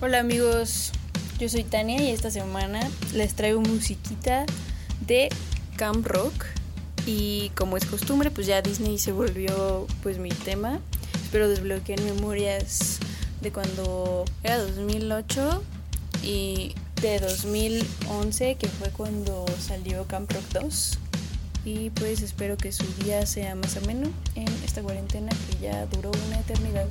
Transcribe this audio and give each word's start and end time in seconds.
Hola 0.00 0.20
amigos, 0.20 0.92
yo 1.38 1.48
soy 1.48 1.62
Tania 1.62 2.02
y 2.02 2.10
esta 2.10 2.30
semana 2.30 2.80
les 3.14 3.34
traigo 3.34 3.60
musiquita 3.60 4.46
de 5.06 5.28
Camp 5.76 6.06
Rock 6.06 6.46
y 7.06 7.50
como 7.50 7.76
es 7.76 7.84
costumbre 7.84 8.30
pues 8.30 8.46
ya 8.46 8.62
Disney 8.62 8.98
se 8.98 9.12
volvió 9.12 9.86
pues 10.02 10.18
mi 10.18 10.30
tema. 10.30 10.80
Espero 11.22 11.48
desbloqueen 11.48 12.04
memorias 12.04 12.98
de 13.40 13.52
cuando 13.52 14.24
era 14.42 14.58
2008 14.58 15.62
y 16.22 16.74
de 17.00 17.20
2011 17.20 18.56
que 18.56 18.68
fue 18.68 18.88
cuando 18.90 19.44
salió 19.60 20.04
Camp 20.06 20.30
Rock 20.32 20.44
2 20.52 20.98
y 21.64 21.90
pues 21.90 22.22
espero 22.22 22.56
que 22.56 22.72
su 22.72 22.86
día 23.04 23.26
sea 23.26 23.54
más 23.54 23.76
ameno 23.76 24.10
en 24.34 24.48
esta 24.64 24.82
cuarentena 24.82 25.30
que 25.30 25.64
ya 25.64 25.86
duró 25.86 26.10
una 26.26 26.40
eternidad. 26.40 26.86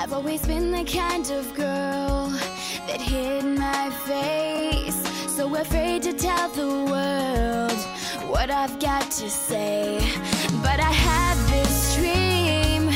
I've 0.00 0.12
always 0.12 0.46
been 0.46 0.70
the 0.70 0.84
kind 0.84 1.28
of 1.28 1.52
girl 1.54 2.28
that 2.86 3.00
hid 3.00 3.44
my 3.44 3.90
face, 4.06 4.96
so 5.36 5.52
afraid 5.56 6.04
to 6.04 6.12
tell 6.12 6.48
the 6.50 6.68
world 6.92 7.80
what 8.30 8.48
I've 8.48 8.78
got 8.78 9.10
to 9.10 9.28
say. 9.28 9.98
But 10.62 10.78
I 10.78 10.92
have 11.08 11.38
this 11.50 11.96
dream 11.96 12.86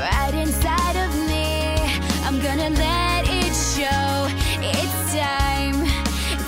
right 0.00 0.34
inside 0.34 0.96
of 0.96 1.14
me. 1.28 1.76
I'm 2.24 2.40
gonna 2.40 2.70
let 2.70 3.28
it 3.28 3.54
show. 3.76 4.28
It's 4.72 5.12
time 5.12 5.84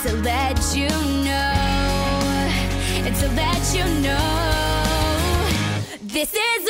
to 0.04 0.16
let 0.22 0.58
you 0.74 0.88
know, 1.28 1.52
to 3.20 3.28
let 3.36 3.62
you 3.74 3.84
know 4.00 5.50
this 6.00 6.32
is. 6.32 6.69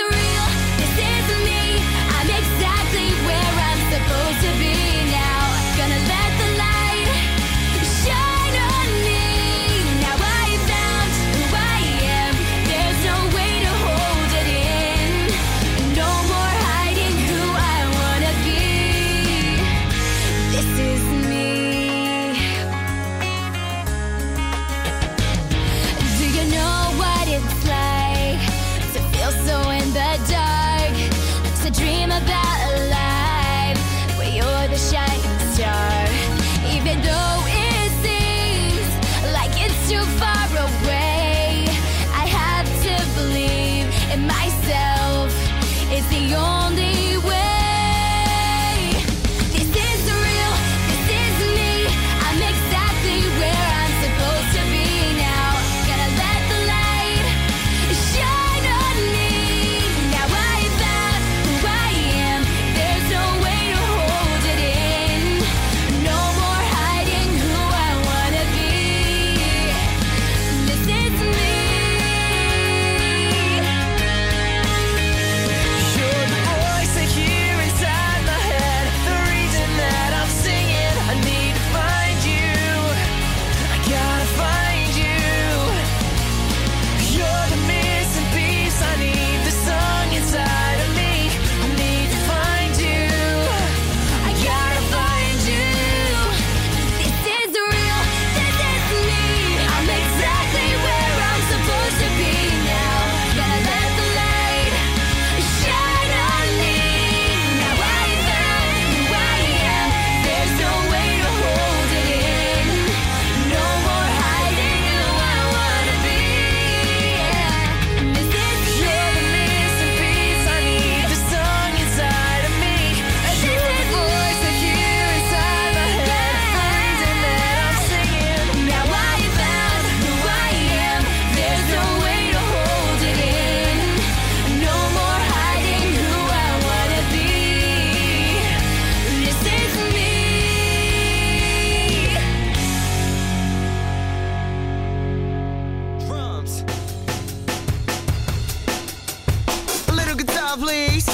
Please. 150.58 151.06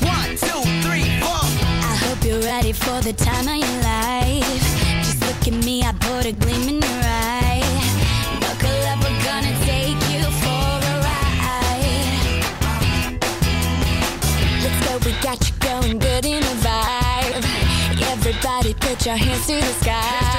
One, 0.00 0.30
two, 0.36 0.62
three, 0.82 1.04
four. 1.20 1.44
I 1.84 1.94
hope 2.04 2.24
you're 2.24 2.40
ready 2.40 2.72
for 2.72 3.00
the 3.02 3.12
time 3.12 3.46
of 3.46 3.56
your 3.56 3.82
life. 3.82 4.64
Just 5.04 5.20
look 5.20 5.46
at 5.46 5.64
me, 5.64 5.82
I 5.82 5.92
put 5.92 6.24
a 6.24 6.32
gleam 6.32 6.68
in 6.68 6.80
your 6.80 7.04
eye. 7.04 7.62
Buckle 8.40 8.86
up, 8.88 8.98
we're 9.04 9.22
gonna 9.22 9.54
take 9.64 10.00
you 10.10 10.24
for 10.40 10.66
a 10.88 10.94
ride. 11.04 12.40
Let's 14.62 14.80
go, 14.88 14.92
we 15.04 15.12
got 15.22 15.38
you 15.46 15.54
going 15.60 15.98
good 15.98 16.24
in 16.24 16.42
a 16.42 16.54
vibe. 16.64 17.44
Everybody, 18.10 18.74
put 18.74 19.04
your 19.04 19.16
hands 19.16 19.46
to 19.46 19.54
the 19.54 19.74
sky. 19.82 20.33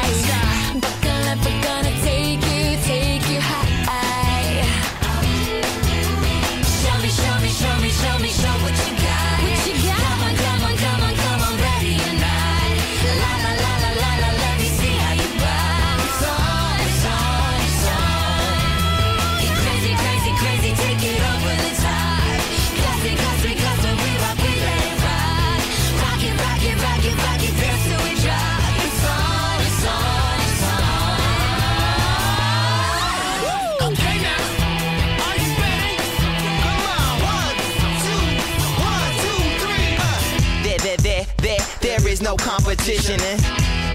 no 42.22 42.36
competition. 42.36 43.20
And 43.20 43.40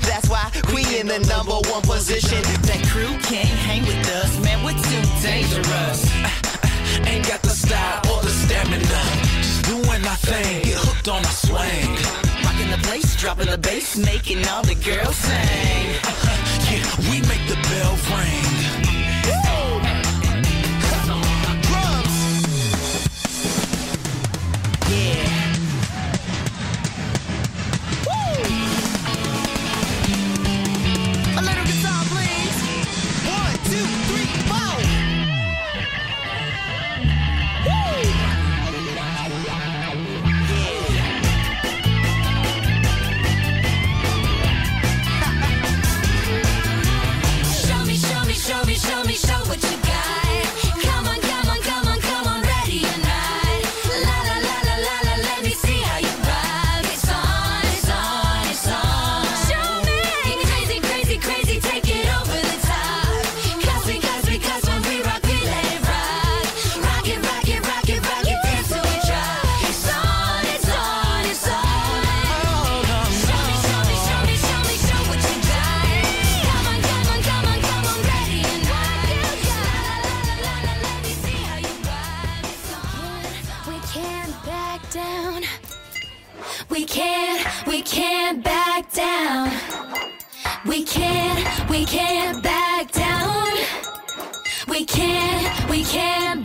that's 0.03 0.29
why 0.29 0.50
we 0.75 0.83
in 0.99 1.07
the 1.07 1.21
number 1.29 1.57
one 1.71 1.83
position. 1.83 2.43
That 2.69 2.83
crew 2.91 3.12
can't 3.23 3.49
hang 3.67 3.83
with 3.83 4.07
us, 4.21 4.39
man, 4.45 4.65
we're 4.65 4.73
too 4.73 5.05
dangerous. 5.23 6.00
Ain't 7.07 7.27
got 7.27 7.41
the 7.43 7.50
style 7.50 8.00
or 8.12 8.23
the 8.23 8.31
stamina. 8.31 9.03
Just 9.41 9.65
doing 9.65 10.03
my 10.03 10.17
thing, 10.29 10.62
get 10.65 10.79
hooked 10.79 11.09
on 11.09 11.25
our 11.25 11.37
swing. 11.47 11.89
Rocking 12.45 12.71
the 12.71 12.81
place, 12.83 13.17
dropping 13.17 13.47
the 13.47 13.59
bass, 13.59 13.97
making 13.97 14.47
all 14.49 14.62
the 14.62 14.75
girls 14.75 15.17
sing. 15.17 15.97
Yeah, 16.71 16.87
we 17.11 17.19
make 17.27 17.45
the 17.49 17.59
bell 17.67 17.97
ring. 18.15 18.47
Woo! 19.27 19.60
back 88.83 88.93
down. 88.93 89.51
We 90.67 90.85
can't, 90.85 91.71
we 91.71 91.85
can't 91.85 92.43
back 92.43 92.91
down. 92.93 93.59
We 94.69 94.85
can't, 94.85 95.71
we 95.71 95.85
can't 95.85 96.43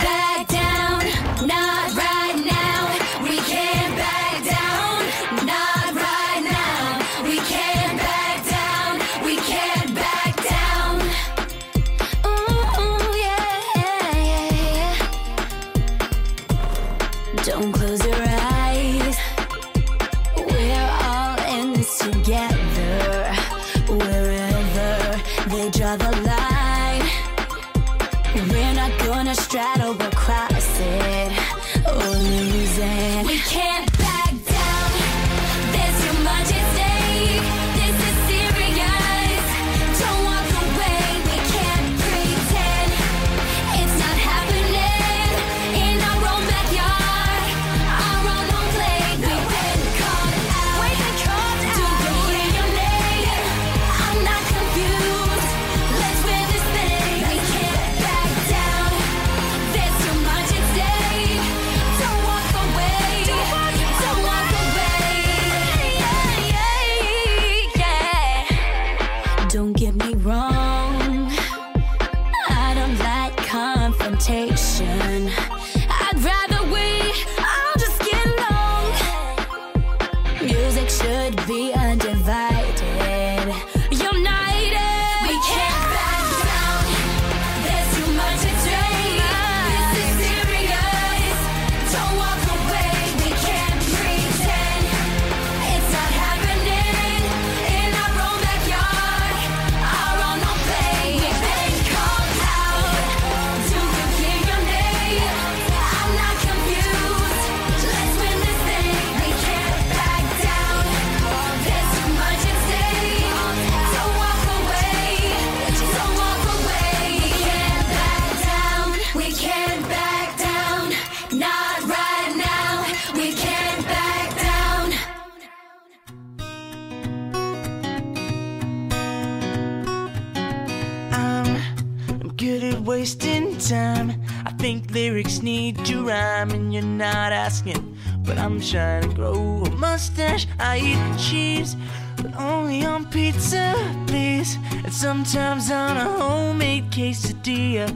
wasting 132.85 133.57
time. 133.57 134.13
I 134.45 134.51
think 134.51 134.91
lyrics 134.91 135.41
need 135.41 135.83
to 135.85 136.07
rhyme, 136.07 136.51
and 136.51 136.73
you're 136.73 136.83
not 136.83 137.33
asking. 137.33 137.97
But 138.19 138.37
I'm 138.37 138.61
trying 138.61 139.09
to 139.09 139.15
grow 139.15 139.63
a 139.65 139.69
mustache. 139.71 140.47
I 140.59 140.77
eat 140.79 141.19
cheese, 141.19 141.75
but 142.15 142.35
only 142.39 142.85
on 142.85 143.05
pizza, 143.09 143.73
please. 144.07 144.57
And 144.83 144.93
sometimes 144.93 145.71
on 145.71 145.97
a 145.97 146.05
homemade 146.05 146.91
quesadilla. 146.91 147.89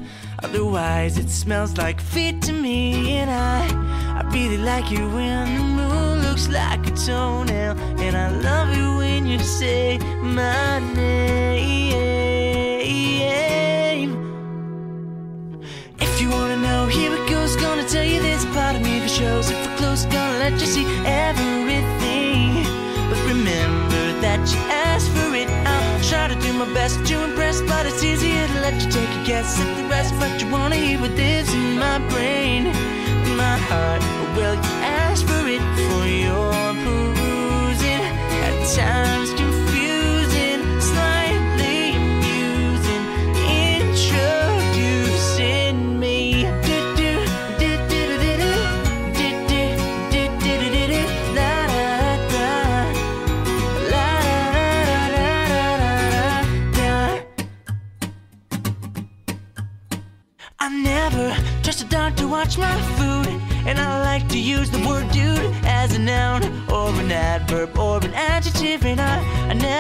Otherwise, 0.44 1.18
it 1.18 1.30
smells 1.30 1.78
like 1.78 2.02
feet 2.02 2.42
to 2.44 2.54
me. 2.54 3.18
And 3.18 3.30
I, 3.30 4.20
I 4.20 4.30
really 4.34 4.58
like 4.58 4.90
you 4.90 5.08
when 5.10 5.56
the 5.56 5.64
moon 5.64 6.22
looks 6.24 6.48
like 6.48 6.86
a 6.88 6.92
toenail. 6.92 7.78
And 8.00 8.16
I 8.18 8.30
love 8.30 8.76
you 8.76 8.98
when 8.98 9.28
you 9.28 9.40
say 9.40 10.00
my 10.22 10.80
name. 10.94 11.09
Guess 29.30 29.60
at 29.60 29.78
the 29.78 29.84
rest. 29.84 30.12
But 30.20 30.42
you 30.42 30.50
wanna 30.50 30.76
hear 30.76 31.00
what 31.00 31.12
lives 31.12 31.54
in 31.54 31.78
my 31.78 32.00
brain, 32.10 32.66
in 32.66 33.36
my 33.38 33.58
heart. 33.70 34.02
Well, 34.36 34.56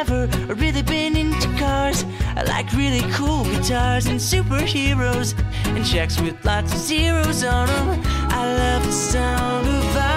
never 0.10 0.56
really 0.56 0.82
been 0.82 1.16
into 1.16 1.48
cars. 1.58 2.04
I 2.36 2.44
like 2.44 2.72
really 2.74 3.01
cool 3.12 3.44
guitars 3.44 4.08
and 4.08 4.20
superheroes 4.20 5.38
and 5.66 5.86
checks 5.86 6.20
with 6.20 6.44
lots 6.44 6.74
of 6.74 6.80
zeros 6.80 7.44
on 7.44 7.68
them. 7.68 8.01
I 8.30 8.58
love 8.58 8.86
the 8.86 8.92
sound 8.92 9.68
of 9.68 10.09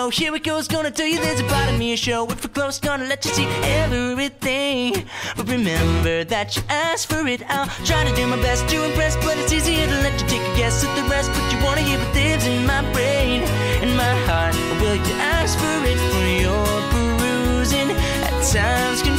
know, 0.00 0.08
here 0.08 0.34
it 0.34 0.44
goes. 0.44 0.66
Gonna 0.66 0.90
tell 0.90 1.06
you 1.06 1.18
there's 1.20 1.40
a 1.40 1.48
part 1.54 1.68
of 1.68 1.76
me 1.78 1.92
a 1.92 1.96
show. 1.96 2.20
If 2.32 2.42
we're 2.42 2.54
close, 2.58 2.78
gonna 2.80 3.04
let 3.12 3.22
you 3.26 3.32
see 3.38 3.48
everything. 3.84 5.04
But 5.36 5.46
remember 5.48 6.24
that 6.24 6.56
you 6.56 6.62
asked 6.68 7.06
for 7.12 7.22
it. 7.34 7.40
I'll 7.54 7.68
try 7.84 8.02
to 8.08 8.14
do 8.16 8.26
my 8.26 8.40
best 8.48 8.62
to 8.72 8.76
impress, 8.88 9.14
but 9.16 9.36
it's 9.40 9.52
easier 9.52 9.86
to 9.86 9.98
let 10.06 10.14
you 10.20 10.26
take 10.34 10.44
a 10.52 10.54
guess 10.60 10.84
at 10.84 10.92
the 10.98 11.04
rest. 11.14 11.28
But 11.34 11.44
you 11.52 11.58
wanna 11.66 11.82
hear 11.82 11.98
what 11.98 12.14
lives 12.14 12.46
in 12.46 12.64
my 12.72 12.82
brain, 12.94 13.42
in 13.84 13.90
my 14.04 14.14
heart. 14.28 14.54
Will 14.80 14.98
you 15.08 15.16
ask 15.36 15.52
for 15.62 15.78
it 15.92 16.00
for 16.12 16.26
your 16.44 16.66
perusing? 16.92 17.90
At 18.28 18.34
times 18.54 19.09